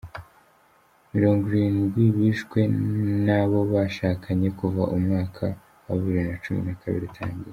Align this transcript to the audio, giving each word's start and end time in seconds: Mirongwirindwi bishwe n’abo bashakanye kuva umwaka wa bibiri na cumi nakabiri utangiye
Mirongwirindwi 1.11 2.03
bishwe 2.17 2.59
n’abo 3.25 3.59
bashakanye 3.73 4.47
kuva 4.59 4.83
umwaka 4.95 5.45
wa 5.85 5.93
bibiri 5.99 6.21
na 6.29 6.35
cumi 6.43 6.61
nakabiri 6.65 7.05
utangiye 7.11 7.49